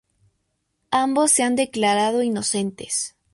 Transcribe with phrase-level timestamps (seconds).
[0.89, 3.15] Ambos se han declarado inocentes.